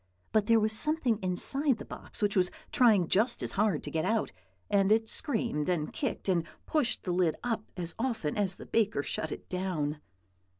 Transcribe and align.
But 0.31 0.47
there 0.47 0.59
was 0.59 0.73
something 0.73 1.19
inside 1.21 1.77
the 1.77 1.85
box 1.85 2.23
which 2.23 2.35
was 2.35 2.49
trying 2.71 3.07
just 3.07 3.43
as 3.43 3.51
hard 3.51 3.83
to 3.83 3.91
get 3.91 4.03
out, 4.03 4.31
and 4.67 4.91
it 4.91 5.07
screamed 5.07 5.69
and 5.69 5.93
kicked, 5.93 6.27
and 6.27 6.43
pushed 6.65 7.03
the 7.03 7.11
lid 7.13 7.35
up 7.43 7.65
as 7.77 7.93
often 7.99 8.35
as 8.35 8.55
the 8.55 8.65
baker 8.65 9.03
shut 9.03 9.31
it 9.31 9.47
down. 9.47 10.01